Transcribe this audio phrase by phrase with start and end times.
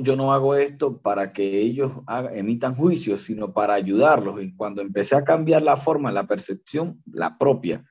[0.00, 1.92] yo no hago esto para que ellos
[2.32, 4.42] emitan juicios, sino para ayudarlos.
[4.42, 7.84] Y cuando empecé a cambiar la forma, la percepción, la propia,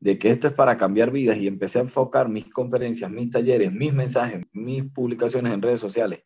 [0.00, 3.72] de que esto es para cambiar vidas y empecé a enfocar mis conferencias, mis talleres,
[3.72, 6.22] mis mensajes, mis publicaciones en redes sociales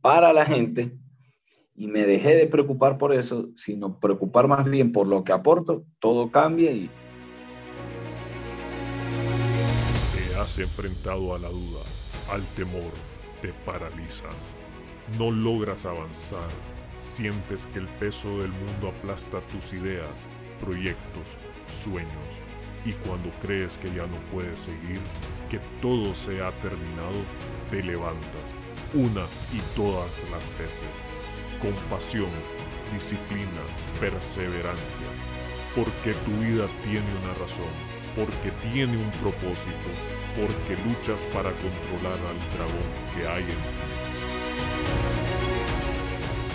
[0.00, 0.98] para la gente
[1.74, 5.84] y me dejé de preocupar por eso, sino preocupar más bien por lo que aporto,
[5.98, 6.90] todo cambia y...
[10.14, 11.80] Te has enfrentado a la duda,
[12.30, 12.92] al temor,
[13.40, 14.36] te paralizas,
[15.18, 16.48] no logras avanzar,
[16.96, 20.10] sientes que el peso del mundo aplasta tus ideas,
[20.60, 21.28] proyectos,
[21.82, 22.44] sueños
[22.84, 25.00] y cuando crees que ya no puedes seguir,
[25.50, 27.22] que todo se ha terminado,
[27.70, 30.92] te levantas una y todas las veces.
[31.60, 32.30] Con pasión,
[32.92, 33.62] disciplina,
[34.00, 35.06] perseverancia.
[35.74, 37.72] Porque tu vida tiene una razón,
[38.14, 39.90] porque tiene un propósito,
[40.36, 43.93] porque luchas para controlar al dragón que hay en ti.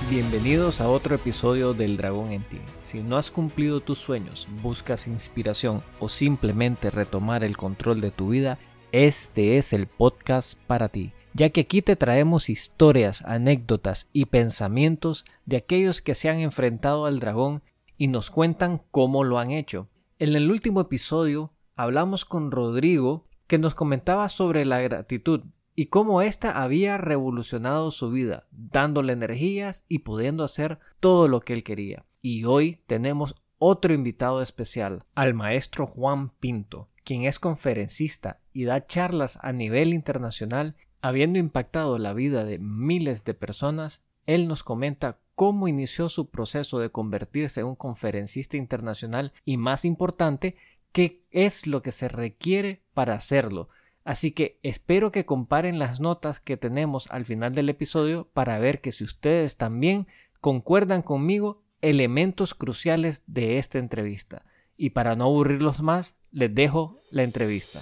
[0.10, 2.58] Bienvenidos a otro episodio del Dragón en ti.
[2.82, 8.30] Si no has cumplido tus sueños, buscas inspiración o simplemente retomar el control de tu
[8.30, 8.58] vida,
[8.92, 15.26] este es el podcast para ti, ya que aquí te traemos historias, anécdotas y pensamientos
[15.46, 17.62] de aquellos que se han enfrentado al dragón
[17.96, 19.90] y nos cuentan cómo lo han hecho.
[20.18, 25.42] En el último episodio hablamos con Rodrigo que nos comentaba sobre la gratitud
[25.80, 31.54] y cómo ésta había revolucionado su vida, dándole energías y pudiendo hacer todo lo que
[31.54, 32.04] él quería.
[32.22, 38.88] Y hoy tenemos otro invitado especial, al maestro Juan Pinto, quien es conferencista y da
[38.88, 44.04] charlas a nivel internacional, habiendo impactado la vida de miles de personas.
[44.26, 49.86] Él nos comenta cómo inició su proceso de convertirse en un conferencista internacional y más
[49.86, 50.58] importante,
[50.92, 53.70] qué es lo que se requiere para hacerlo,
[54.10, 58.82] Así que espero que comparen las notas que tenemos al final del episodio para ver
[58.82, 60.08] que si ustedes también
[60.42, 64.46] concuerdan conmigo elementos cruciales de esta entrevista.
[64.76, 67.82] Y para no aburrirlos más, les dejo la entrevista.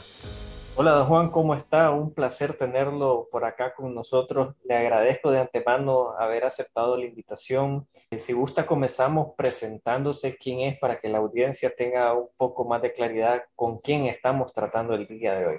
[0.76, 1.92] Hola, don Juan, ¿cómo está?
[1.92, 4.54] Un placer tenerlo por acá con nosotros.
[4.66, 7.88] Le agradezco de antemano haber aceptado la invitación.
[8.18, 12.92] Si gusta, comenzamos presentándose quién es para que la audiencia tenga un poco más de
[12.92, 15.58] claridad con quién estamos tratando el día de hoy.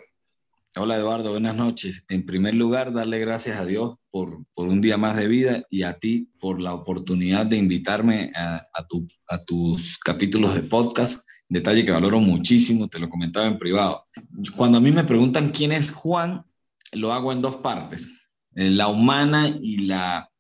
[0.81, 2.05] Hola Eduardo, buenas noches.
[2.09, 5.83] En primer lugar, darle gracias a Dios por, por un día más de vida y
[5.83, 11.27] a ti por la oportunidad de invitarme a, a, tu, a tus capítulos de podcast.
[11.49, 14.07] Detalle que valoro muchísimo, te lo comentaba en privado.
[14.55, 16.45] Cuando a mí me preguntan quién es Juan,
[16.93, 20.31] lo hago en dos partes, la humana y la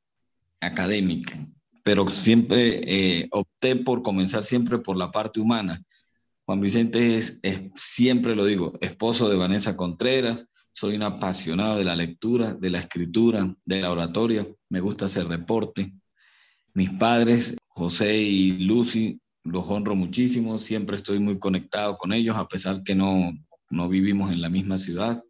[0.60, 1.36] académica,
[1.82, 5.82] pero siempre eh, opté por comenzar siempre por la parte humana
[6.48, 7.42] Juan Vicente es,
[7.74, 12.78] siempre lo digo, esposo de Vanessa Contreras, soy un apasionado de la lectura, de la
[12.78, 15.92] escritura, de la oratoria, me gusta hacer deporte.
[16.72, 22.48] Mis padres, José y Lucy, los honro muchísimo, siempre estoy muy conectado con ellos, a
[22.48, 23.30] pesar que no,
[23.68, 25.22] no vivimos en la misma ciudad.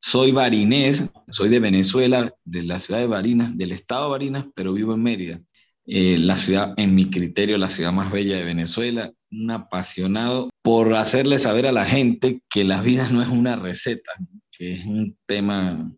[0.00, 4.72] Soy barinés, soy de Venezuela, de la ciudad de Barinas, del estado de Barinas, pero
[4.72, 5.42] vivo en Mérida.
[5.84, 10.94] Eh, la ciudad, en mi criterio, la ciudad más bella de Venezuela un apasionado por
[10.94, 14.12] hacerle saber a la gente que la vida no es una receta,
[14.50, 15.92] que es un tema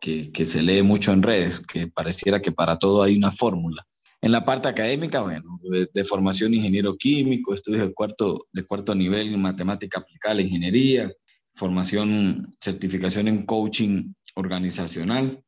[0.00, 3.86] que, que, se lee mucho en redes, que pareciera que para todo hay una fórmula.
[4.20, 5.58] En la parte académica, bueno,
[5.92, 11.12] de, formación ingeniero químico, estudios de cuarto, de cuarto nivel en matemática aplicada ingeniería,
[11.54, 15.42] formación, certificación en coaching organizacional,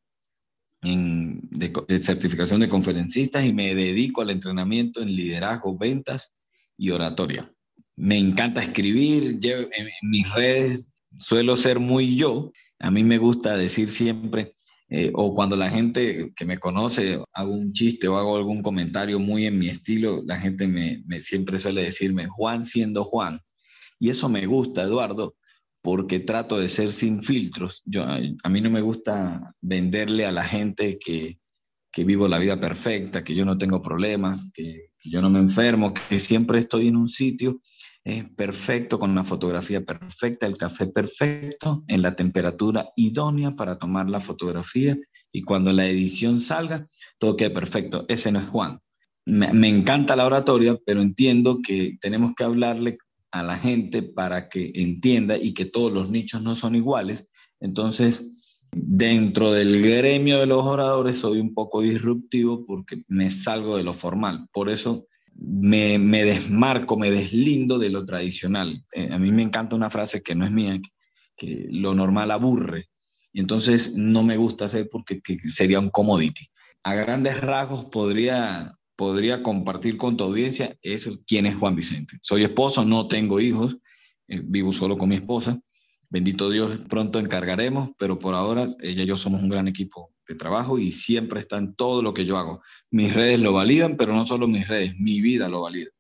[0.83, 6.34] en, de, de certificación de conferencistas y me dedico al entrenamiento en liderazgo, ventas
[6.77, 7.51] y oratoria.
[7.97, 12.53] Me encanta escribir, en, mis redes suelo ser muy yo.
[12.81, 14.53] A mí me gusta decir siempre,
[14.89, 19.19] eh, o cuando la gente que me conoce hago un chiste o hago algún comentario
[19.19, 23.41] muy en mi estilo, la gente me, me, siempre suele decirme Juan siendo Juan.
[24.01, 25.37] Y eso me gusta, Eduardo,
[25.83, 27.83] porque trato de ser sin filtros.
[27.85, 31.39] Yo, a mí no me gusta venderle a la gente que,
[31.93, 35.93] que vivo la vida perfecta, que yo no tengo problemas, que, yo no me enfermo,
[35.93, 37.61] que siempre estoy en un sitio
[38.05, 44.11] es perfecto, con una fotografía perfecta, el café perfecto, en la temperatura idónea para tomar
[44.11, 44.95] la fotografía
[45.33, 46.87] y cuando la edición salga,
[47.19, 48.05] todo quede perfecto.
[48.09, 48.79] Ese no es Juan.
[49.27, 52.99] Me encanta la oratoria, pero entiendo que tenemos que hablarle
[53.31, 57.31] a la gente para que entienda y que todos los nichos no son iguales.
[57.59, 58.34] Entonces,
[58.77, 63.93] Dentro del gremio de los oradores soy un poco disruptivo porque me salgo de lo
[63.93, 64.49] formal.
[64.53, 65.07] Por eso
[65.37, 68.85] me, desmarco, me deslindo de lo tradicional.
[68.93, 70.81] Eh, a mí me encanta una frase que no es mía,
[71.37, 72.89] que, lo normal aburre.
[73.33, 76.49] y entonces no me gusta hacer porque sería un commodity.
[76.83, 82.19] A grandes rasgos podría, podría compartir con tu audiencia eso, quién es Juan Vicente.
[82.23, 83.79] Soy esposo, no tengo hijos,
[84.29, 85.61] eh, vivo solo con mi esposa.
[86.15, 90.37] Bendito Dios, pronto encargaremos, pero por ahora ella y yo somos un gran equipo de
[90.37, 92.63] trabajo y siempre está en todo lo que yo hago.
[92.93, 95.91] Mis redes lo validan, pero no solo mis redes, mi vida lo valida.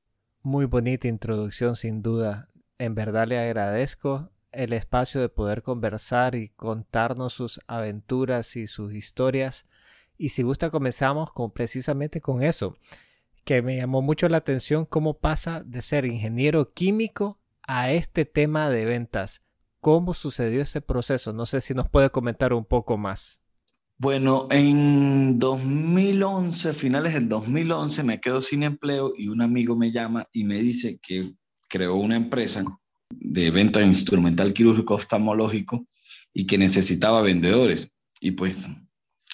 [0.41, 2.49] Muy bonita introducción, sin duda.
[2.79, 8.95] En verdad le agradezco el espacio de poder conversar y contarnos sus aventuras y sus
[8.95, 9.67] historias.
[10.17, 12.77] Y si gusta, comenzamos con precisamente con eso,
[13.45, 18.71] que me llamó mucho la atención cómo pasa de ser ingeniero químico a este tema
[18.71, 19.44] de ventas.
[19.85, 21.35] ¿Cómo sucedió ese proceso?
[21.35, 23.43] No sé si nos puede comentar un poco más.
[23.99, 30.27] Bueno, en 2011, finales del 2011, me quedo sin empleo y un amigo me llama
[30.33, 31.31] y me dice que
[31.69, 32.65] creó una empresa
[33.11, 35.87] de venta instrumental quirúrgico oftalmológico
[36.33, 37.91] y que necesitaba vendedores.
[38.23, 38.71] Y pues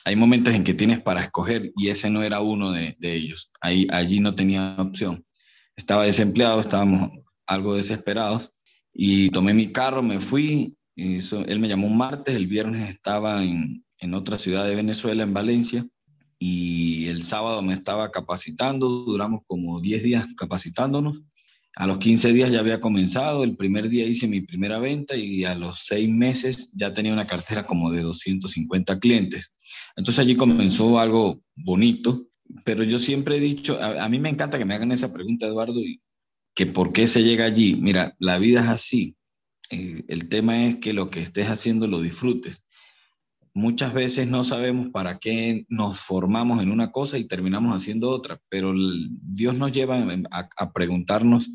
[0.05, 3.53] hay momentos en que tienes para escoger y ese no era uno de, ellos.
[3.61, 5.25] Allí no tenía opción.
[5.77, 7.13] Estaba desempleado, estábamos
[7.47, 8.53] algo desesperados
[8.93, 10.77] y tomé mi carro, me fui.
[10.97, 15.35] él me llamó un martes, el viernes estaba en, en otra ciudad de Venezuela, en
[15.35, 15.87] Valencia,
[16.39, 21.23] y el sábado me estaba capacitando, duramos como 10 días capacitándonos
[21.77, 25.45] a los 15 días ya había comenzado, el primer día hice mi primera venta y
[25.45, 29.53] a los seis meses ya tenía una cartera como de 250 clientes.
[29.97, 32.27] Entonces allí comenzó algo bonito,
[32.65, 35.81] pero yo siempre he dicho, a, mí me encanta que me hagan esa pregunta, Eduardo,
[35.81, 36.01] y
[36.55, 37.77] que por qué se llega allí.
[37.77, 39.17] Mira, la vida es así.
[39.71, 42.65] Eh, el tema es que lo que estés haciendo lo disfrutes
[43.55, 48.41] muchas veces no sabemos para qué nos formamos en una cosa y terminamos haciendo otra,
[48.49, 48.73] pero
[49.23, 51.51] Dios nos lleva a, preguntarnos,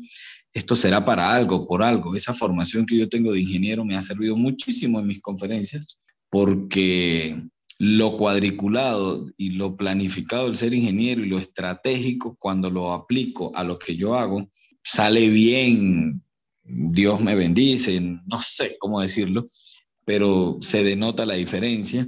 [0.52, 2.14] esto será para algo, por algo.
[2.14, 6.00] Esa formación que yo tengo de ingeniero me ha servido muchísimo en mis conferencias
[6.30, 7.42] porque
[7.78, 13.64] lo cuadriculado y lo planificado del ser ingeniero y lo estratégico, cuando lo aplico a
[13.64, 14.48] lo que yo hago,
[14.86, 16.22] sale bien,
[16.62, 19.48] Dios me bendice, no sé cómo decirlo,
[20.04, 22.06] pero se denota la diferencia.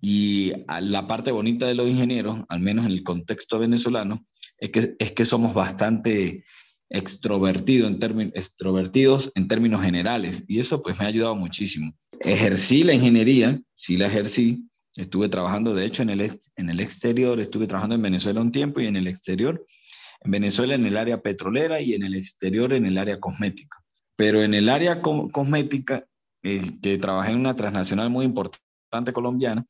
[0.00, 4.26] Y la parte bonita de los ingenieros, al menos en el contexto venezolano,
[4.56, 6.44] es que, es que somos bastante
[6.88, 10.44] extrovertidos en, extrovertidos en términos generales.
[10.48, 11.92] Y eso pues me ha ayudado muchísimo.
[12.20, 14.64] Ejercí la ingeniería, sí la ejercí.
[14.96, 18.80] Estuve trabajando, de hecho, en el, en el exterior, estuve trabajando en Venezuela un tiempo
[18.80, 19.64] y en el exterior,
[20.20, 23.78] en Venezuela en el área petrolera y en el exterior en el área cosmética.
[24.16, 26.06] Pero en el área cosmética
[26.42, 29.64] eh, que trabajé en una transnacional muy importante colombiana,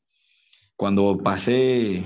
[0.75, 2.03] cuando pasé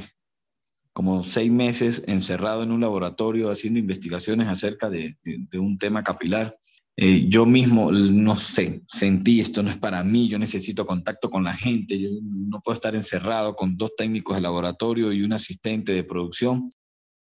[0.93, 5.17] como seis meses encerrado en un laboratorio haciendo investigaciones acerca de,
[5.53, 6.57] un tema capilar,
[6.95, 11.43] eh, yo mismo, no sé, sentí esto no es para mí, yo necesito contacto con
[11.43, 15.91] la gente, yo no puedo estar encerrado con dos técnicos de laboratorio y un asistente
[15.91, 16.69] de producción.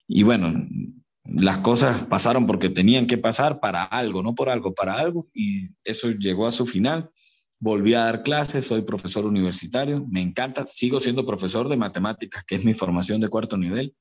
[0.09, 0.53] Y bueno,
[1.25, 5.69] las cosas pasaron porque tenían que pasar para algo, no por algo, para algo, y
[5.85, 7.11] eso llegó a su final
[7.61, 12.57] volví a dar clases, soy profesor universitario, me encanta, sigo siendo profesor de matemáticas, que
[12.57, 13.95] es mi formación de cuarto nivel.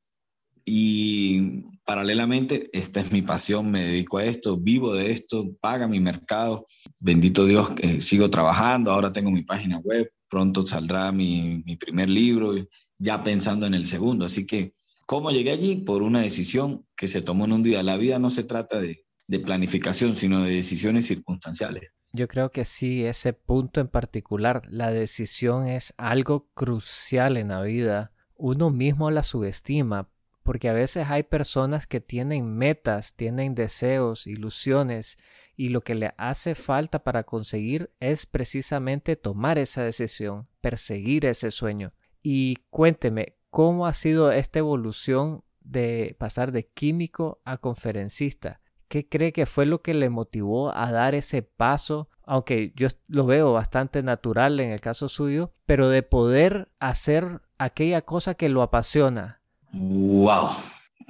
[0.66, 6.00] Y paralelamente, esta es mi pasión, me dedico a esto, vivo de esto, paga mi
[6.00, 6.66] mercado.
[7.00, 12.54] Bendito Dios, que sigo trabajando, ahora tengo mi página web, pronto saldrá mi primer libro,
[12.98, 14.26] ya pensando en el segundo.
[14.26, 14.74] Así que,
[15.10, 15.76] ¿cómo llegué allí?
[15.76, 17.82] Por una decisión que se tomó en un día.
[17.82, 21.96] La vida no se trata de, de planificación, sino de decisiones circunstanciales.
[22.14, 27.64] Yo creo que sí, ese punto en particular, la decisión es algo crucial en la
[27.64, 28.12] vida.
[28.36, 30.12] Uno mismo la subestima,
[30.44, 35.18] porque a veces hay personas que tienen metas, tienen deseos, ilusiones,
[35.56, 41.50] y lo que le hace falta para conseguir es precisamente tomar esa decisión, perseguir ese
[41.50, 41.94] sueño.
[42.22, 48.62] Y cuénteme, ¿cómo ha sido esta evolución de pasar de químico a conferencista?
[48.88, 52.10] ¿Qué cree que fue lo que le motivó a dar ese paso?
[52.26, 58.02] Aunque yo lo veo bastante natural en el caso suyo, pero de poder hacer aquella
[58.02, 59.42] cosa que lo apasiona.
[59.74, 60.50] ¡Wow!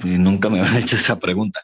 [0.03, 1.61] Nunca me habían hecho esa pregunta.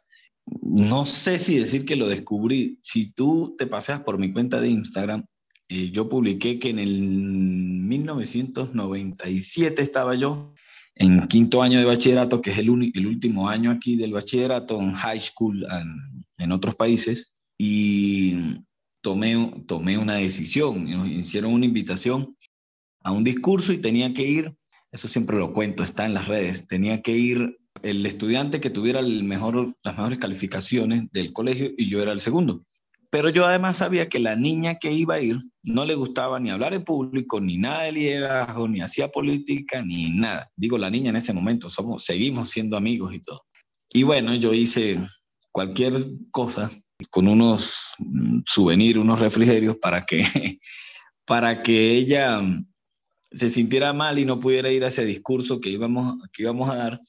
[0.61, 2.77] No sé si decir que lo descubrí.
[2.81, 5.25] Si tú te paseas por mi cuenta de Instagram,
[5.67, 10.53] eh, yo publiqué que en el 1997 estaba yo
[10.95, 15.19] en quinto año de bachillerato, que es el, último año aquí del bachillerato en high
[15.19, 15.65] school
[16.37, 18.35] en, otros países, y
[19.01, 20.85] tomé, una decisión.
[20.85, 22.35] Nos hicieron una invitación
[23.03, 24.55] a un discurso y tenía que ir,
[24.91, 29.01] eso siempre lo cuento, está en las redes, tenía que ir el estudiante que tuviera
[29.01, 32.63] las mejores calificaciones del colegio y yo era el segundo
[33.15, 36.49] Pero yo además sabía que la niña que iba a ir no le gustaba ni
[36.49, 40.51] hablar en público, ni nada de liderazgo, ni hacía política, ni nada.
[40.57, 43.45] Digo, la niña en ese momento, somos, seguimos siendo amigos y todo.
[43.93, 44.99] Y bueno, yo hice
[45.53, 45.93] cualquier
[46.29, 46.69] cosa
[47.09, 47.93] con unos
[48.45, 50.21] souvenirs, unos refrigerios para que,
[51.25, 52.41] para que ella
[53.31, 56.75] se sintiera mal y no pudiera ir a ese discurso que íbamos, que íbamos a
[56.75, 56.99] dar.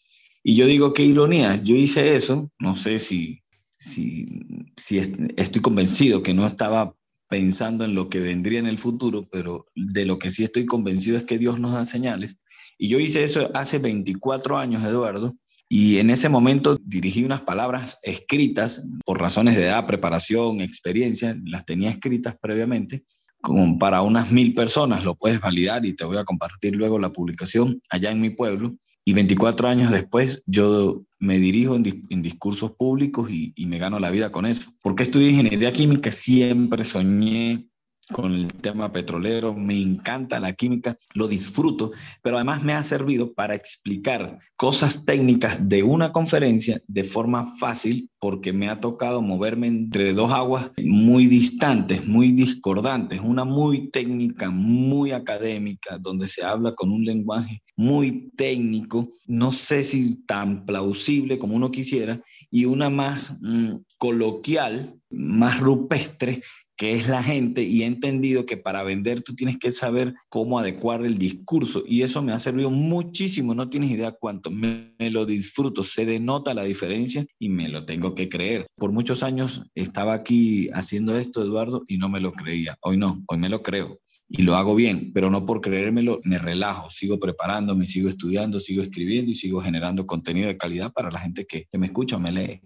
[0.45, 3.43] Y yo digo, qué ironía, yo hice eso, no sé si,
[3.79, 4.41] si,
[4.77, 6.95] si estoy convencido que no estaba
[7.29, 11.17] pensando en lo que vendría en el futuro, pero de lo que sí estoy convencido
[11.17, 12.39] es que Dios nos da señales.
[12.79, 15.35] Y yo hice eso hace 24 años, Eduardo,
[15.69, 21.65] y en ese momento dirigí unas palabras escritas por razones de edad, preparación, experiencia, las
[21.65, 23.05] tenía escritas previamente,
[23.41, 27.13] como para unas mil personas, lo puedes validar y te voy a compartir luego la
[27.13, 28.77] publicación allá en mi pueblo.
[29.09, 34.33] Y 24 años después yo me dirijo en, discursos públicos y, me gano la vida
[34.33, 34.73] con eso.
[34.83, 36.11] ¿Por qué estudié ingeniería química?
[36.11, 37.69] Siempre soñé
[38.13, 43.33] con el tema petrolero, me encanta la química, lo disfruto, pero además me ha servido
[43.33, 49.67] para explicar cosas técnicas de una conferencia de forma fácil porque me ha tocado moverme
[49.67, 56.75] entre dos aguas muy distantes, muy discordantes, una muy técnica, muy académica, donde se habla
[56.75, 62.21] con un lenguaje muy técnico, no sé si tan plausible como uno quisiera,
[62.51, 66.43] y una más mm, coloquial, más rupestre,
[66.77, 70.59] que es la gente y he entendido que para vender tú tienes que saber cómo
[70.59, 75.25] adecuar el discurso y eso me ha servido muchísimo, no tienes idea cuánto, me, lo
[75.25, 78.67] disfruto, se denota la diferencia y me lo tengo que creer.
[78.77, 83.25] Por muchos años estaba aquí haciendo esto, Eduardo, y no me lo creía, hoy no,
[83.29, 83.99] hoy me lo creo.
[84.29, 88.83] Y lo hago bien, pero no por creérmelo, me relajo, sigo preparándome, sigo estudiando, sigo
[88.83, 92.21] escribiendo y sigo generando contenido de calidad para la gente que, que me escucha o
[92.21, 92.61] me lee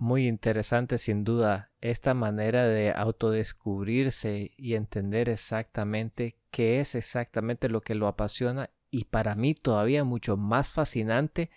[0.00, 7.82] muy interesante sin duda esta manera de autodescubrirse y entender exactamente qué es exactamente lo
[7.82, 11.50] que lo apasiona y para mí todavía mucho más fascinante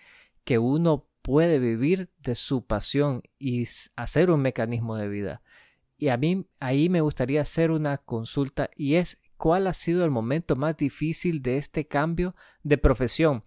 [0.44, 5.42] que uno puede vivir de su pasión y hacer un mecanismo de vida.
[5.98, 10.12] Y a mí ahí me gustaría hacer una consulta y es cuál ha sido el
[10.12, 13.44] momento más difícil de este cambio de profesión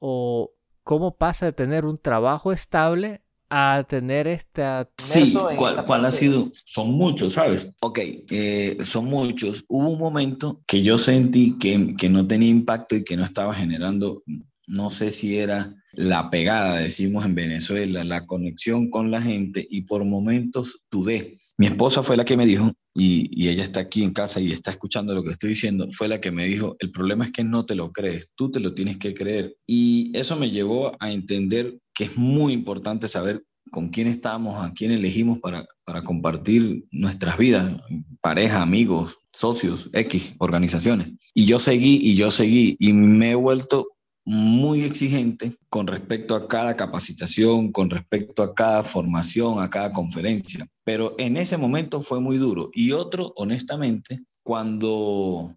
[0.00, 3.23] o cómo pasa de tener un trabajo estable
[3.56, 4.64] a tener este
[4.98, 6.50] Sí, ¿cuál, ha sido?
[6.64, 7.68] Son muchos, ¿sabes?
[7.80, 8.00] Ok,
[8.32, 9.64] eh, son muchos.
[9.68, 13.54] Hubo un momento que yo sentí que, que no tenía impacto y que no estaba
[13.54, 14.24] generando,
[14.66, 19.82] no sé si era la pegada, decimos en Venezuela, la conexión con la gente y
[19.82, 21.36] por momentos dudé.
[21.56, 24.70] Mi esposa fue la que me dijo, y, ella está aquí en casa y está
[24.70, 27.66] escuchando lo que estoy diciendo, fue la que me dijo, el problema es que no
[27.66, 29.56] te lo crees, tú te lo tienes que creer.
[29.66, 34.72] Y eso me llevó a entender que es muy importante saber con quién estamos, a
[34.72, 37.80] quién elegimos para, para compartir nuestras vidas,
[38.20, 41.12] pareja, amigos, socios, X, organizaciones.
[41.34, 43.88] Y yo seguí y yo seguí y me he vuelto
[44.24, 50.66] muy exigente con respecto a cada capacitación, con respecto a cada formación, a cada conferencia.
[50.84, 52.70] Pero en ese momento fue muy duro.
[52.74, 55.56] Y otro, honestamente, cuando,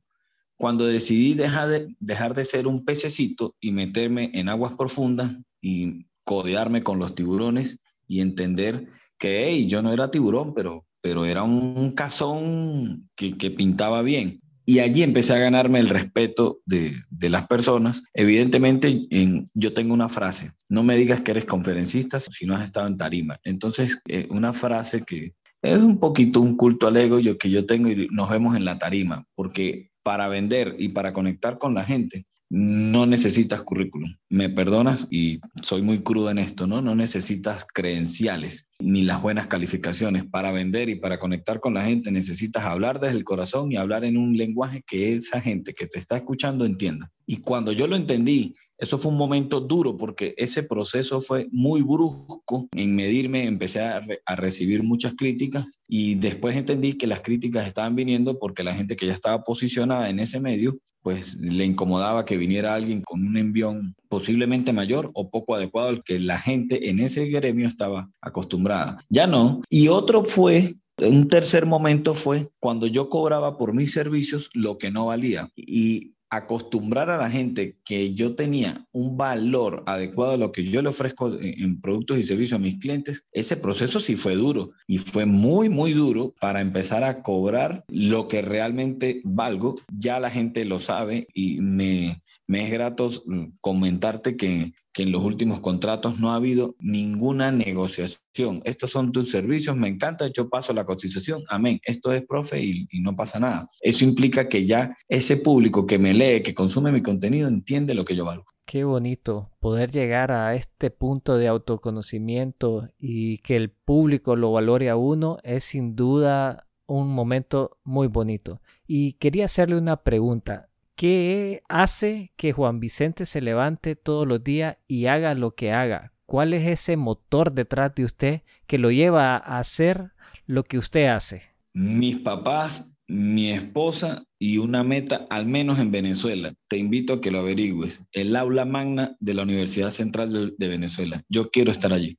[0.55, 5.31] cuando decidí dejar de, dejar de ser un pececito y meterme en aguas profundas
[5.61, 11.25] y codearme con los tiburones y entender que hey, yo no era tiburón, pero, pero
[11.25, 14.41] era un cazón que, que pintaba bien.
[14.69, 18.03] Y allí empecé a ganarme el respeto de, de las personas.
[18.13, 22.65] Evidentemente, en, yo tengo una frase, no me digas que eres conferencista si no has
[22.65, 23.39] estado en tarima.
[23.45, 27.65] Entonces, eh, una frase que es un poquito un culto al ego yo, que yo
[27.65, 31.85] tengo y nos vemos en la tarima, porque para vender y para conectar con la
[31.85, 34.15] gente, no necesitas currículum.
[34.29, 36.81] Me perdonas y soy muy crudo en esto, ¿no?
[36.81, 42.11] No necesitas credenciales ni las buenas calificaciones para vender y para conectar con la gente.
[42.11, 45.99] Necesitas hablar desde el corazón y hablar en un lenguaje que esa gente que te
[45.99, 47.11] está escuchando entienda.
[47.25, 51.81] Y cuando yo lo entendí, eso fue un momento duro porque ese proceso fue muy
[51.81, 54.01] brusco en medirme, empecé a,
[54.37, 59.07] recibir muchas críticas y después entendí que las críticas estaban viniendo porque la gente que
[59.07, 63.95] ya estaba posicionada en ese medio pues le incomodaba que viniera alguien con un envión
[64.09, 68.66] posiblemente mayor o poco adecuado al que la gente en ese gremio estaba acostumbrada.
[69.09, 69.61] Ya no.
[69.69, 74.91] Y otro fue un tercer momento fue cuando yo cobraba por mis servicios lo que
[74.91, 75.49] no valía.
[75.55, 80.81] Y acostumbrar a la gente que yo tenía un valor adecuado a lo que yo
[80.81, 84.97] le ofrezco en productos y servicios a mis clientes, ese proceso sí fue duro y
[84.97, 89.75] fue muy, muy duro para empezar a cobrar lo que realmente valgo.
[89.97, 95.11] Ya la gente lo sabe y me, me es grato mm, comentarte que, que, en
[95.11, 98.61] los últimos contratos no ha habido ninguna negociación.
[98.63, 101.79] Estos son tus servicios, me encanta, yo paso la cotización, amén.
[101.83, 103.67] Esto es, profe, y, y no pasa nada.
[103.81, 108.05] Eso implica que ya ese público que me lee, que consume mi contenido, entiende lo
[108.05, 108.45] que yo valgo.
[108.65, 114.89] Qué bonito poder llegar a este punto de autoconocimiento y que el público lo valore
[114.89, 118.61] a uno es sin duda un momento muy bonito.
[118.85, 120.69] Y quería hacerle una pregunta.
[120.97, 126.11] ¿Qué hace que Juan Vicente se levante todos los días y haga lo que haga?
[126.25, 130.11] ¿Cuál es ese motor detrás de usted que lo lleva a hacer
[130.45, 131.43] lo que usted hace?
[131.73, 136.53] Mis papás mi esposa y una meta, al menos en Venezuela.
[136.67, 138.03] Te invito a que lo averigües.
[138.11, 141.23] El aula magna de la Universidad Central de, Venezuela.
[141.29, 142.17] Yo quiero estar allí.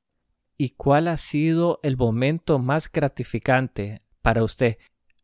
[0.57, 4.77] ¿Y cuál ha sido el momento más gratificante para usted?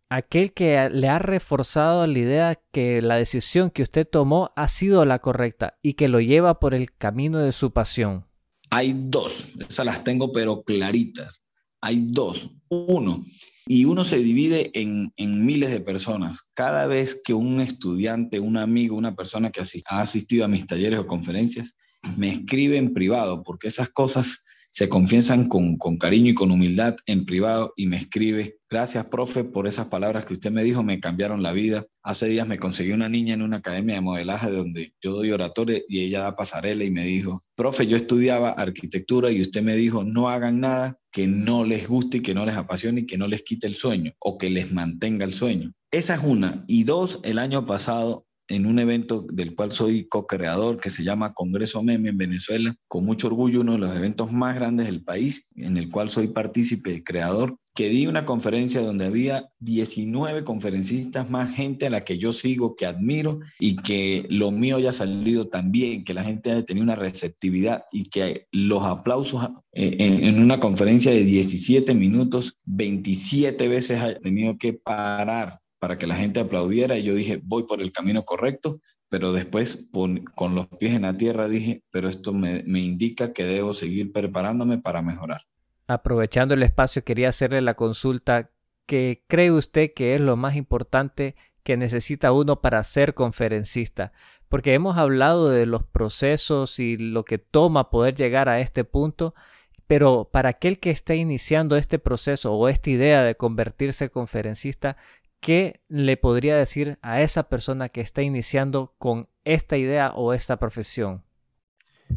[0.09, 5.03] Aquel que le ha reforzado la idea que la decisión que usted tomó ha sido
[5.05, 8.25] la correcta y que lo lleva por el camino de su pasión.
[8.69, 11.43] Hay dos, esas las tengo pero claritas.
[11.81, 12.51] Hay dos.
[12.69, 13.25] Uno,
[13.67, 16.51] y uno se divide en, miles de personas.
[16.53, 20.99] Cada vez que un estudiante, un amigo, una persona que ha asistido a mis talleres
[20.99, 21.75] o conferencias,
[22.15, 24.43] me escribe en privado, porque esas cosas
[24.75, 29.45] se confiesan con, con, cariño y con humildad en privado y me escribe, gracias profe
[29.45, 31.85] por esas palabras que usted me dijo, me cambiaron la vida.
[32.03, 35.79] Hace días me conseguí una niña en una academia de modelaje donde yo doy oratoria
[35.87, 40.03] y ella da pasarela y me dijo, profe, yo estudiaba arquitectura y usted me dijo,
[40.03, 43.27] no hagan nada que no les guste y que no les apasione y que no
[43.27, 45.71] les quite el sueño o que les mantenga el sueño.
[45.89, 46.65] Esa es una.
[46.67, 51.33] Y dos, el año pasado en un evento del cual soy co-creador que se llama
[51.33, 55.51] Congreso Meme en Venezuela, con mucho orgullo uno de los eventos más grandes del país,
[55.55, 61.53] en el cual soy partícipe, creador, que di una conferencia donde había 19 conferencistas, más
[61.53, 66.05] gente a la que yo sigo, que admiro y que lo mío haya salido también,
[66.05, 71.11] que la gente haya tenido una receptividad y que los aplausos eh, en una conferencia
[71.11, 77.03] de 17 minutos, 27 veces haya tenido que parar para que la gente aplaudiera y
[77.03, 81.47] yo dije, voy por el camino correcto, pero después con los pies en la tierra
[81.47, 85.41] dije, pero esto me, me indica que debo seguir preparándome para mejorar.
[85.85, 88.49] Aprovechando el espacio, quería hacerle la consulta,
[88.87, 94.11] ¿qué cree usted que es lo más importante que necesita uno para ser conferencista?
[94.49, 99.35] Porque hemos hablado de los procesos y lo que toma poder llegar a este punto,
[99.85, 104.97] pero para aquel que está iniciando este proceso o esta idea de convertirse conferencista,
[105.45, 110.57] ¿qué le podría decir a esa persona que está iniciando con esta idea o esta
[110.57, 111.23] profesión?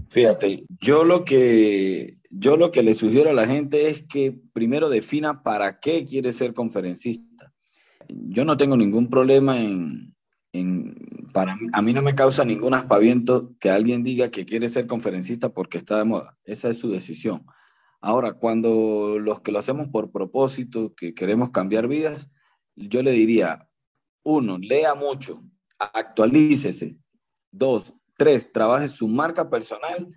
[0.08, 4.88] Fíjate, yo lo que yo lo que le sugiero a la gente es que primero
[4.88, 7.52] defina para qué quiere ser conferencista.
[8.08, 10.14] Yo no tengo ningún problema en,
[10.54, 10.94] en
[11.34, 15.50] para a mí no me causa ningún aspaviento que alguien diga que quiere ser conferencista
[15.50, 16.38] porque está de moda.
[16.44, 17.44] Esa es su decisión.
[18.00, 22.30] Ahora, cuando los que lo hacemos por propósito, que queremos cambiar vidas,
[22.86, 23.68] yo le diría,
[24.22, 25.42] uno, lea mucho,
[25.78, 26.96] actualícese.
[27.50, 30.08] Dos, tres, trabaje su marca personal.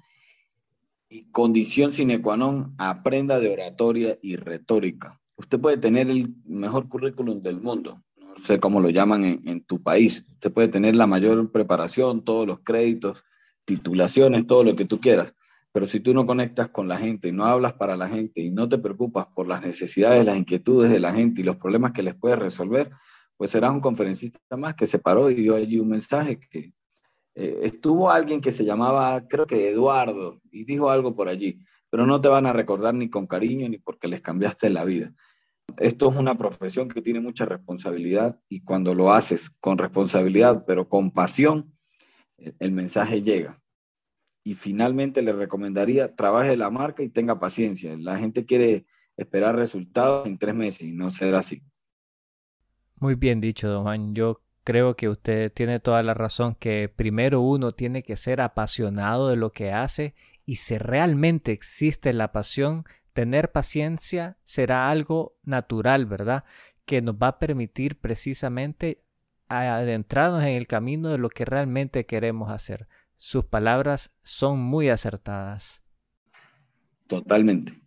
[1.09, 5.19] Y condición sine qua non, aprenda de oratoria y retórica.
[5.35, 9.61] Usted puede tener el mejor currículum del mundo, no sé cómo lo llaman en, en
[9.61, 10.25] tu país.
[10.31, 13.25] Usted puede tener la mayor preparación, todos los créditos,
[13.65, 15.35] titulaciones, todo lo que tú quieras
[15.71, 18.67] pero si tú no conectas con la gente, no hablas para la gente y no
[18.67, 22.15] te preocupas por las necesidades, las inquietudes de la gente y los problemas que les
[22.15, 22.91] puedes resolver,
[23.37, 26.73] pues serás un conferencista más que se paró y dio allí un mensaje que
[27.35, 32.05] eh, estuvo alguien que se llamaba, creo que Eduardo, y dijo algo por allí, pero
[32.05, 35.13] no te van a recordar ni con cariño ni porque les cambiaste la vida.
[35.77, 40.89] Esto es una profesión que tiene mucha responsabilidad y cuando lo haces con responsabilidad, pero
[40.89, 41.73] con pasión,
[42.59, 43.60] el mensaje llega
[44.43, 47.95] y finalmente le recomendaría trabaje la marca y tenga paciencia.
[47.97, 48.85] La gente quiere
[49.17, 51.63] esperar resultados en tres meses y no será así.
[52.99, 54.13] Muy bien dicho, don Juan.
[54.13, 59.29] Yo creo que usted tiene toda la razón que primero uno tiene que ser apasionado
[59.29, 60.13] de lo que hace
[60.45, 66.43] y si realmente existe la pasión, tener paciencia será algo natural, ¿verdad?
[66.85, 69.01] Que nos va a permitir precisamente
[69.47, 72.87] adentrarnos en el camino de lo que realmente queremos hacer.
[73.23, 75.83] Sus palabras son muy acertadas.
[77.05, 77.79] Totalmente.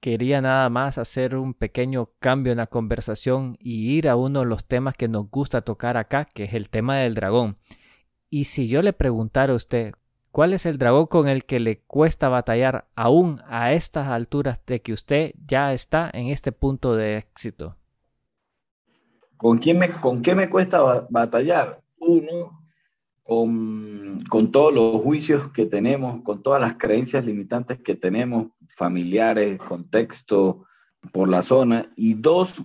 [0.00, 4.46] Quería nada más hacer un pequeño cambio en la conversación y ir a uno de
[4.46, 7.56] los temas que nos gusta tocar acá, que es el tema del dragón.
[8.30, 9.92] Y si yo le preguntara a usted,
[10.32, 14.82] ¿cuál es el dragón con el que le cuesta batallar aún a estas alturas de
[14.82, 17.76] que usted ya está en este punto de éxito?
[19.36, 21.80] ¿Con, quién me, con qué me cuesta batallar?
[21.98, 22.63] Uno,
[23.24, 30.66] con, todos los juicios que tenemos, con todas las creencias limitantes que tenemos, familiares, contexto,
[31.10, 32.62] por la zona, y dos,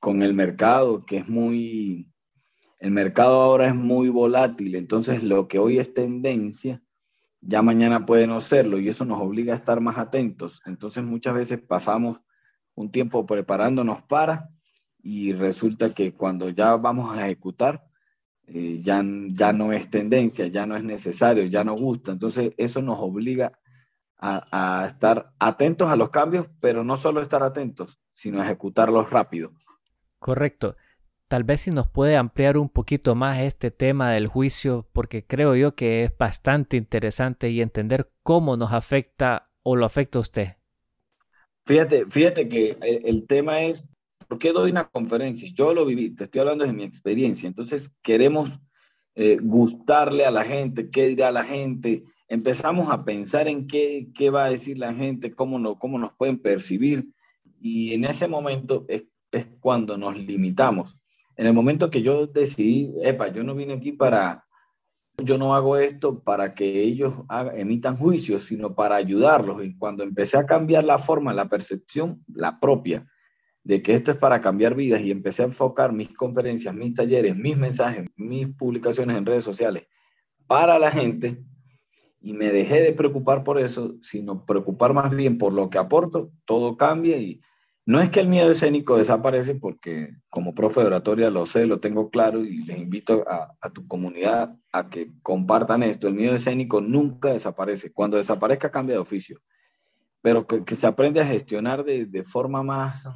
[0.00, 2.08] con el mercado, que es muy,
[2.78, 6.82] el mercado ahora es muy volátil, entonces lo que hoy es tendencia,
[7.40, 10.62] ya mañana puede no serlo, y eso nos obliga a estar más atentos.
[10.64, 12.20] Entonces muchas veces pasamos
[12.74, 14.48] un tiempo preparándonos para,
[15.02, 17.84] y resulta que cuando ya vamos a ejecutar,
[18.46, 22.12] eh, ya, ya no es tendencia, ya no es necesario, ya no gusta.
[22.12, 23.52] Entonces eso nos obliga
[24.18, 29.52] a, estar atentos a los cambios, pero no solo estar atentos, sino ejecutarlos rápido.
[30.18, 30.76] Correcto.
[31.28, 35.56] Tal vez si nos puede ampliar un poquito más este tema del juicio, porque creo
[35.56, 40.48] yo que es bastante interesante y entender cómo nos afecta o lo afecta a usted.
[41.66, 43.88] Fíjate, fíjate que el, tema es,
[44.28, 45.50] ¿por qué doy una conferencia?
[45.54, 47.46] Yo lo viví, te estoy hablando de mi experiencia.
[47.46, 48.60] Entonces queremos
[49.14, 54.30] eh, gustarle a la gente, qué dirá la gente, empezamos a pensar en qué, qué
[54.30, 57.08] va a decir la gente, cómo, no, cómo nos pueden percibir.
[57.60, 60.94] Y en ese momento es, es cuando nos limitamos.
[61.36, 64.44] En el momento que yo decidí, epa, yo no vine aquí para,
[65.22, 67.14] yo no hago esto para que ellos
[67.54, 69.64] emitan juicios, sino para ayudarlos.
[69.64, 73.06] Y cuando empecé a cambiar la forma, la percepción, la propia,
[73.64, 77.36] de que esto es para cambiar vidas y empecé a enfocar mis conferencias, mis talleres,
[77.36, 79.86] mis mensajes, mis publicaciones en redes sociales
[80.46, 81.42] para la gente,
[82.24, 86.30] y me dejé de preocupar por eso, sino preocupar más bien por lo que aporto,
[86.46, 87.42] todo cambia y
[87.84, 91.80] no es que el miedo escénico desaparece porque como profe de oratoria lo sé, lo
[91.80, 96.08] tengo claro y les invito a, tu comunidad a que compartan esto.
[96.08, 97.92] El miedo escénico nunca desaparece.
[97.92, 99.38] Cuando desaparezca cambia de oficio,
[100.22, 103.06] pero que, se aprende a gestionar de, forma más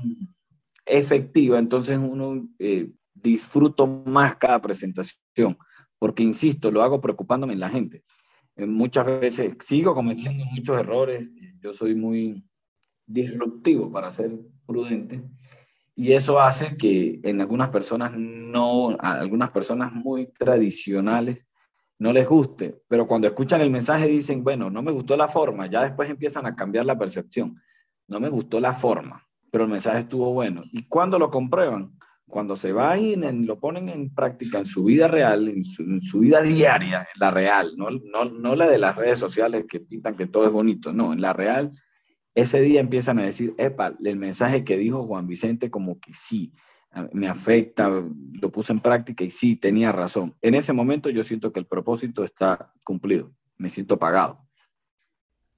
[0.89, 5.59] efectiva, entonces uno eh, disfruto más cada presentación,
[5.99, 8.05] porque insisto, lo hago preocupándome en la gente.
[8.57, 12.45] Muchas veces sigo cometiendo muchos errores, yo soy muy
[13.07, 14.33] disruptivo para ser
[14.67, 15.23] prudente
[15.99, 21.45] y eso hace que en algunas personas no, a algunas personas muy tradicionales
[21.99, 25.67] no les guste, pero cuando escuchan el mensaje dicen, bueno, no me gustó la forma,
[25.67, 27.61] ya después empiezan a cambiar la percepción,
[28.07, 30.63] no me gustó la forma, pero el mensaje estuvo bueno.
[30.73, 35.09] Y cuando lo comprueban, cuando se va y lo ponen en práctica en su vida
[35.09, 35.65] real, en
[36.03, 39.81] su, vida diaria, en la real, no, no, no, la de las redes sociales que
[39.81, 41.73] pintan que todo es bonito, no, en la real,
[42.35, 46.53] ese día empiezan a decir, epa, el mensaje que dijo Juan Vicente como que sí,
[47.13, 50.37] me afecta, lo puse en práctica y sí, tenía razón.
[50.43, 54.47] En ese momento yo siento que el propósito está cumplido, me siento pagado.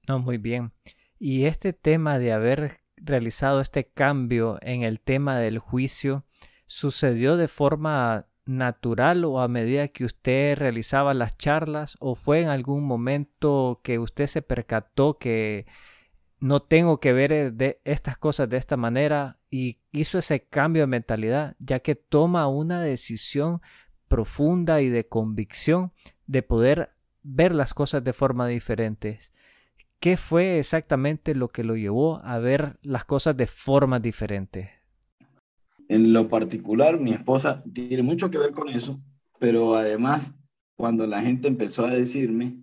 [0.07, 0.71] No, muy bien.
[1.19, 6.23] Y este tema de haber realizado este cambio en el tema del juicio,
[6.65, 12.49] sucedió de forma natural o a medida que usted realizaba las charlas o fue en
[12.49, 15.65] algún momento que usted se percató que
[16.39, 20.83] no tengo que ver eh, de estas cosas de esta manera y hizo ese cambio
[20.83, 23.61] de mentalidad ya que toma una decisión
[24.07, 25.93] profunda y de convicción
[26.25, 26.91] de poder
[27.23, 29.19] ver las cosas de forma diferente.
[30.01, 34.71] ¿Qué fue exactamente lo que lo llevó a ver las cosas de forma diferente?
[35.87, 38.99] En lo particular, mi esposa tiene mucho que ver con eso,
[39.37, 40.33] pero además,
[40.75, 42.57] cuando la gente empezó a decirme,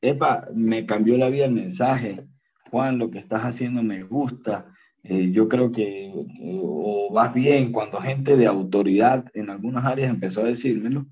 [0.00, 2.26] Epa, me cambió la vida el mensaje,
[2.72, 4.74] Juan, lo que estás haciendo me gusta,
[5.04, 10.40] eh, yo creo que o vas bien, cuando gente de autoridad en algunas áreas empezó
[10.40, 11.06] a decírmelo,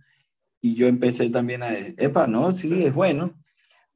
[0.60, 3.37] y yo empecé también a decir, Epa, no, sí, es bueno,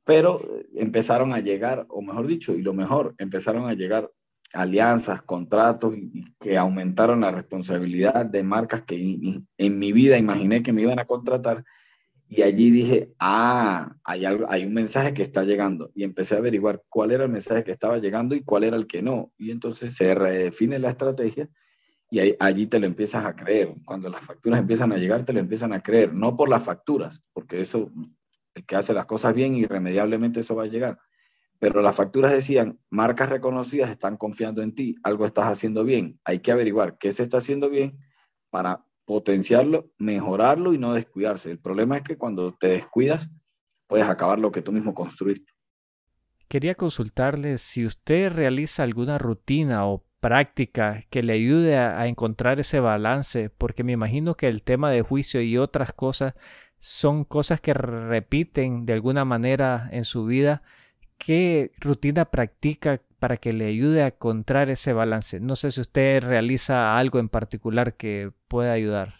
[0.04, 0.40] pero
[0.74, 4.10] empezaron a llegar, o mejor dicho, y lo mejor, empezaron a llegar
[4.52, 5.94] alianzas, contratos
[6.38, 11.06] que aumentaron la responsabilidad de marcas que en mi vida imaginé que me iban a
[11.06, 11.64] contratar.
[12.28, 15.90] Y allí dije, ah, hay, algo, hay un mensaje que está llegando.
[15.94, 18.86] Y empecé a averiguar cuál era el mensaje que estaba llegando y cuál era el
[18.86, 19.32] que no.
[19.36, 21.48] Y entonces se redefine la estrategia
[22.10, 23.74] y allí te lo empiezas a creer.
[23.84, 26.14] Cuando las facturas empiezan a llegar, te lo empiezan a creer.
[26.14, 27.90] No por las facturas, porque eso,
[28.54, 30.98] el que hace las cosas bien, irremediablemente eso va a llegar
[31.62, 36.40] pero las facturas decían, marcas reconocidas están confiando en ti, algo estás haciendo bien, hay
[36.40, 38.00] que averiguar qué se está haciendo bien
[38.50, 41.52] para potenciarlo, mejorarlo y no descuidarse.
[41.52, 43.30] El problema es que cuando te descuidas,
[43.86, 45.52] puedes acabar lo que tú mismo construiste.
[46.48, 52.80] Quería consultarle si usted realiza alguna rutina o práctica que le ayude a, encontrar ese
[52.80, 56.34] balance, porque me imagino que el tema de juicio y otras cosas
[56.82, 60.62] son cosas que repiten de alguna manera en su vida
[61.24, 65.38] ¿Qué rutina practica para que le ayude a encontrar ese balance?
[65.38, 69.14] No sé si usted realiza algo en particular que pueda ayudar.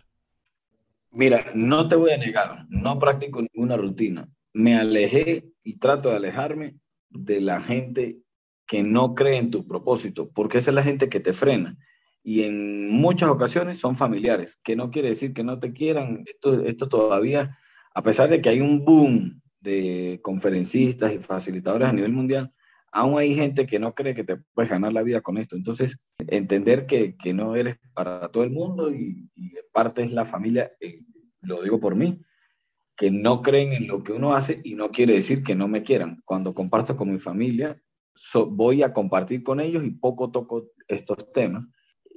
[1.13, 4.29] Mira, no te voy a negar, no practico ninguna rutina.
[4.53, 6.75] Me alejé y trato de alejarme
[7.09, 8.19] de la gente
[8.67, 11.77] que no cree en tu propósito, porque esa es la gente que te frena.
[12.23, 16.23] Y en muchas ocasiones son familiares, que no quiere decir que no te quieran.
[16.27, 17.59] Esto, esto todavía,
[17.95, 22.53] a pesar de que hay un boom de conferencistas y facilitadores a nivel mundial,
[22.93, 25.57] aún hay gente que no cree que te puedes ganar la vida con esto.
[25.57, 30.25] Entonces, entender que, que no eres para todo el mundo y, y parte es la
[30.25, 31.01] familia, eh,
[31.41, 32.21] lo digo por mí,
[32.97, 35.83] que no creen en lo que uno hace y no quiere decir que no me
[35.83, 36.21] quieran.
[36.25, 37.81] Cuando comparto con mi familia,
[38.51, 41.65] voy a compartir con ellos y poco toco estos temas.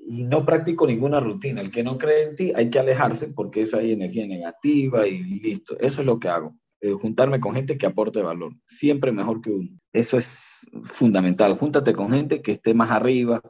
[0.07, 1.61] Y no practico ninguna rutina.
[1.61, 5.23] El que no cree en ti hay que alejarse porque eso hay energía negativa y
[5.23, 5.77] listo.
[5.79, 6.55] Eso es lo que hago.
[6.81, 8.53] Eh, juntarme con gente que aporte valor.
[8.65, 9.69] Siempre mejor que uno.
[9.91, 11.55] Eso es fundamental.
[11.55, 13.41] Júntate con gente que esté más arriba,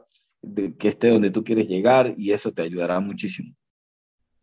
[0.78, 3.54] que esté donde tú quieres llegar y eso te ayudará muchísimo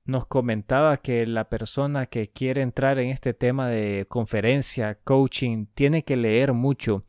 [0.05, 6.03] nos comentaba que la persona que quiere entrar en este tema de conferencia, coaching, tiene
[6.03, 7.05] que leer mucho.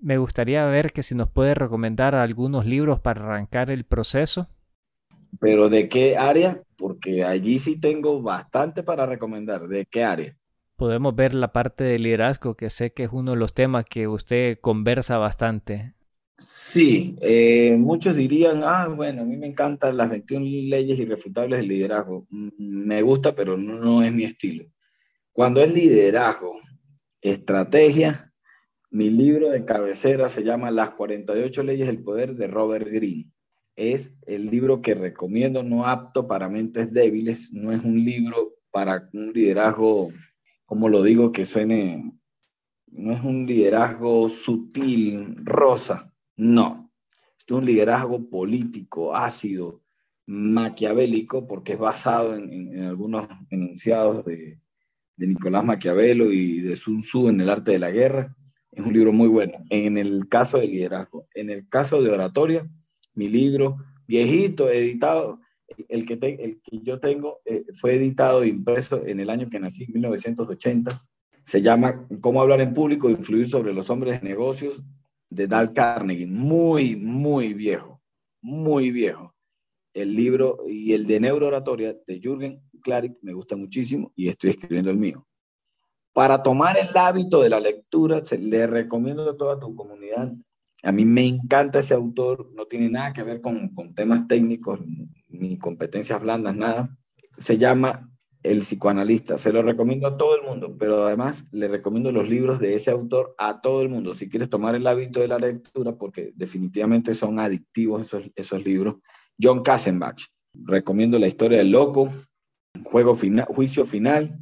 [0.00, 4.48] Me gustaría ver que si nos puede recomendar algunos libros para arrancar el proceso.
[5.40, 6.62] ¿Pero de qué área?
[6.76, 9.66] Porque allí sí tengo bastante para recomendar.
[9.68, 10.36] ¿De qué área?
[10.76, 14.08] Podemos ver la parte de liderazgo, que sé que es uno de los temas que
[14.08, 15.94] usted conversa bastante.
[16.38, 21.68] Sí, eh, muchos dirían, ah, bueno, a mí me encantan las 21 leyes irrefutables del
[21.68, 22.26] liderazgo.
[22.30, 22.50] Mm,
[22.86, 24.66] me gusta, pero no, es mi estilo.
[25.32, 26.60] Cuando es liderazgo,
[27.22, 28.25] estrategia,
[28.90, 33.30] mi libro de cabecera se llama Las 48 leyes del poder de Robert Greene.
[33.74, 39.08] Es el libro que recomiendo, no apto para mentes débiles, no es un libro para
[39.12, 40.08] un liderazgo,
[40.64, 42.12] como lo digo, que suene,
[42.86, 46.92] no es un liderazgo sutil, rosa no,
[47.38, 49.80] es un liderazgo político, ácido,
[50.26, 54.60] maquiavélico, porque es basado en, algunos enunciados de,
[55.18, 58.36] Nicolás Maquiavelo y de Sun Tzu en el arte de la guerra.
[58.76, 59.64] Es un libro muy bueno.
[59.70, 62.68] En el caso de liderazgo, en el caso de oratoria,
[63.14, 65.40] mi libro viejito, editado,
[65.88, 69.58] el que, el que yo tengo eh, fue editado e impreso en el año que
[69.58, 70.90] nací, 1980.
[71.42, 74.84] Se llama Cómo hablar en público e influir sobre los hombres de negocios
[75.30, 78.02] de Dal Carnegie, muy, muy viejo,
[78.42, 79.34] muy viejo.
[79.94, 84.90] El libro y el de Neurooratoria de Jürgen Klarik me gusta muchísimo y estoy escribiendo
[84.90, 85.26] el mío.
[86.16, 90.32] Para tomar el hábito de la lectura, le recomiendo a toda tu comunidad.
[90.82, 94.80] A mí me encanta ese autor, no tiene nada que ver con, con temas técnicos
[95.28, 96.88] ni competencias blandas, nada.
[97.36, 98.10] Se llama
[98.42, 99.36] el psicoanalista.
[99.36, 102.90] Se lo recomiendo a todo el mundo, pero además le recomiendo los libros de ese
[102.90, 104.14] autor a todo el mundo.
[104.14, 108.96] Si quieres tomar el hábito de la lectura, porque definitivamente son adictivos esos, esos libros.
[109.38, 110.22] John Kassenbach.
[110.54, 112.08] Recomiendo La historia del loco,
[112.84, 114.38] Juego final, Juicio final,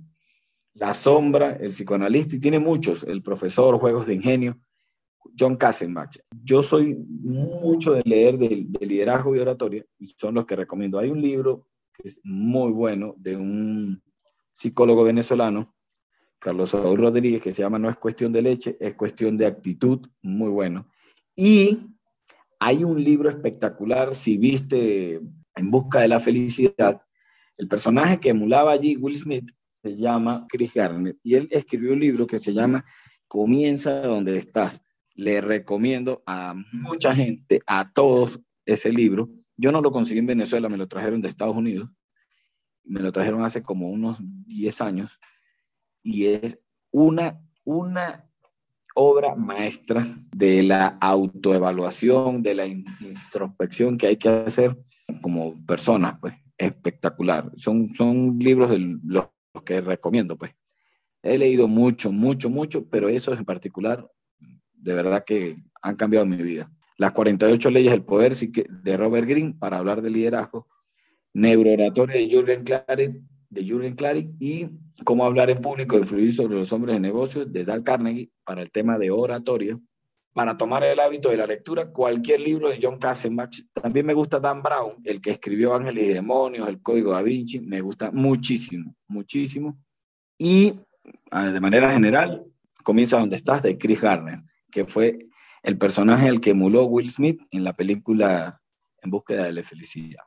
[0.74, 4.58] La sombra, El psicoanalista, y tiene muchos, El profesor, Juegos de ingenio.
[5.38, 6.18] John Kassenbach.
[6.42, 10.98] Yo soy mucho de leer de, de liderazgo y oratoria, y son los que recomiendo.
[10.98, 14.02] Hay un libro que es muy bueno, de un
[14.52, 15.74] psicólogo venezolano,
[16.38, 20.06] Carlos Saúl Rodríguez, que se llama No es cuestión de leche, es cuestión de actitud,
[20.22, 20.87] muy bueno.
[21.34, 21.78] Y
[22.60, 25.20] hay un libro espectacular, si viste
[25.56, 27.00] En Busca de la Felicidad,
[27.56, 29.50] el personaje que emulaba allí Will Smith
[29.84, 32.84] se llama Chris Garner y él escribió un libro que se llama
[33.28, 34.82] Comienza donde estás.
[35.14, 40.68] Le recomiendo a mucha gente, a todos, ese libro yo no lo conseguí en Venezuela,
[40.68, 41.88] me lo trajeron de Estados Unidos.
[42.84, 45.18] Me lo trajeron hace como unos 10 años.
[46.02, 46.58] Y es
[46.90, 48.28] una, una
[48.94, 54.76] obra maestra de la autoevaluación, de la introspección que hay que hacer
[55.22, 57.50] como personas, pues, espectacular.
[57.56, 59.28] Son, son libros de los
[59.62, 60.52] que recomiendo, pues.
[61.22, 64.10] He leído mucho, mucho, mucho, pero esos en particular,
[64.72, 66.70] de verdad que han cambiado mi vida.
[66.98, 70.68] Las 48 leyes del poder de Robert Greene para hablar de liderazgo,
[71.32, 74.68] Neurooratoria de Jürgen Klarik, de Klarik y
[75.04, 78.62] Cómo hablar en público e influir sobre los hombres de negocios de Dal Carnegie para
[78.62, 79.78] el tema de oratoria.
[80.34, 83.56] Para tomar el hábito de la lectura, cualquier libro de John Kassenbach.
[83.72, 87.60] También me gusta Dan Brown, el que escribió Ángeles y Demonios, El Código da Vinci.
[87.60, 89.78] Me gusta muchísimo, muchísimo.
[90.36, 90.74] Y
[91.30, 92.44] ah, de manera general,
[92.82, 95.18] comienza donde estás de Chris Garner, que fue
[95.62, 98.60] el personaje al que emuló Will Smith en la película
[99.02, 100.24] En búsqueda de la felicidad.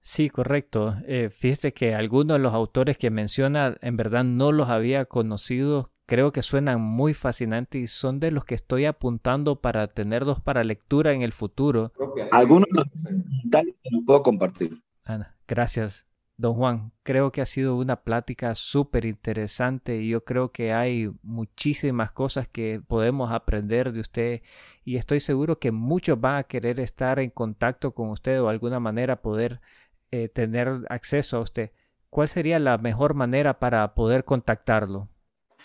[0.00, 0.96] Sí, correcto.
[1.06, 5.91] Eh, fíjese que algunos de los autores que menciona en verdad no los había conocido.
[6.12, 10.62] Creo que suenan muy fascinantes y son de los que estoy apuntando para tenerlos para
[10.62, 11.90] lectura en el futuro.
[12.30, 14.82] Algunos de los que no puedo compartir.
[15.04, 16.04] Ana, gracias.
[16.36, 21.10] Don Juan, creo que ha sido una plática súper interesante y yo creo que hay
[21.22, 24.42] muchísimas cosas que podemos aprender de usted
[24.84, 28.50] y estoy seguro que muchos van a querer estar en contacto con usted o de
[28.50, 29.62] alguna manera poder
[30.10, 31.70] eh, tener acceso a usted.
[32.10, 35.08] ¿Cuál sería la mejor manera para poder contactarlo?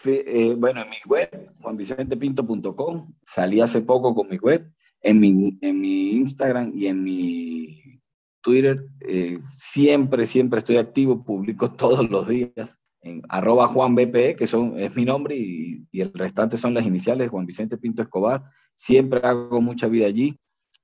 [0.05, 5.81] Eh, bueno, en mi web, juanvicentepinto.com, salí hace poco con mi web, en mi, en
[5.81, 8.01] mi Instagram y en mi
[8.41, 14.79] Twitter, eh, siempre, siempre estoy activo, publico todos los días en arroba juanbpe, que son,
[14.79, 18.43] es mi nombre, y, el restante son las iniciales, Juan Vicente Pinto Escobar.
[18.75, 20.37] Siempre hago mucha vida allí.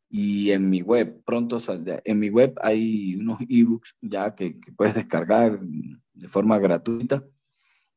[0.10, 4.94] Y en mi web, pronto saldrá, en mi web hay unos ebooks ya que, puedes
[4.94, 7.24] descargar de forma gratuita.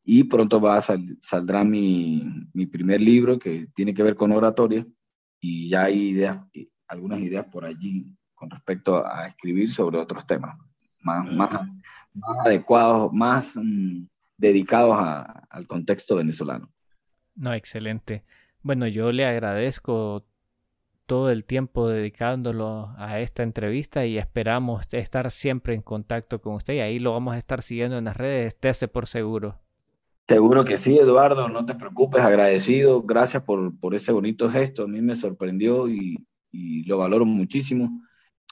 [0.08, 0.82] Y pronto va a
[1.20, 2.22] saldrá mi,
[2.54, 4.86] mi primer libro que tiene que ver con oratoria.
[5.40, 6.38] Y ya hay ideas,
[6.86, 10.56] algunas ideas por allí con respecto a escribir sobre otros temas
[11.00, 11.50] más, más,
[12.14, 16.70] más adecuados, más mm, dedicados a, al contexto venezolano.
[17.34, 18.24] No, excelente.
[18.62, 20.26] Bueno, yo le agradezco
[21.06, 26.74] todo el tiempo dedicándolo a esta entrevista y esperamos estar siempre en contacto con usted
[26.74, 29.60] y ahí lo vamos a estar siguiendo en las redes, estése por seguro.
[30.28, 34.88] Seguro que sí, Eduardo, no te preocupes, agradecido, gracias por, por ese bonito gesto, a
[34.88, 36.24] mí me sorprendió y,
[36.86, 38.00] lo valoro muchísimo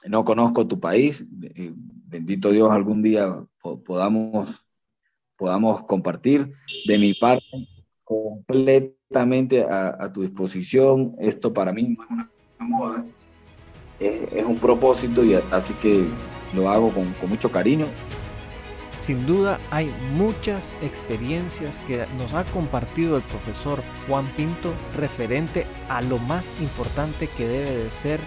[0.07, 3.43] no conozco tu país, eh, bendito Dios, algún día
[3.85, 4.63] podamos,
[5.35, 6.53] podamos compartir.
[6.85, 7.45] De mi parte,
[8.03, 11.15] completamente a, tu disposición.
[11.19, 13.05] Esto para mí no es una
[13.99, 16.05] es, un propósito y así que
[16.53, 17.87] lo hago con, con mucho cariño.
[19.05, 26.01] Sin duda hay muchas experiencias que nos ha compartido el profesor Juan Pinto referente a
[26.01, 28.19] lo más importante que debe de ser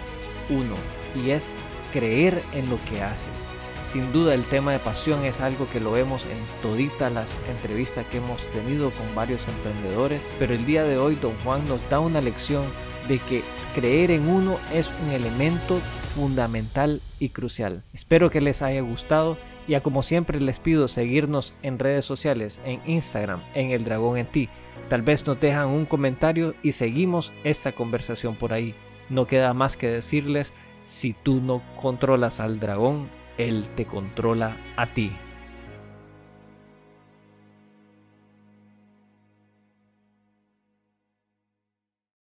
[0.49, 0.75] uno
[1.21, 1.51] y es
[1.91, 3.45] creer en lo que haces.
[3.85, 8.05] Sin duda el tema de pasión es algo que lo vemos en toditas las entrevistas
[8.05, 11.99] que hemos tenido con varios emprendedores, pero el día de hoy don Juan nos da
[11.99, 12.63] una lección
[13.09, 13.43] de que
[13.75, 15.81] creer en uno es un elemento
[16.15, 17.83] fundamental y crucial.
[17.93, 19.37] Espero que les haya gustado
[19.69, 24.25] y como siempre les pido seguirnos en redes sociales, en Instagram, en El Dragón en
[24.25, 24.49] Ti.
[24.89, 28.73] Tal vez nos dejan un comentario y seguimos esta conversación por ahí.
[29.09, 30.53] No queda más que decirles
[30.85, 35.11] si tú no controlas al dragón, él te controla a ti.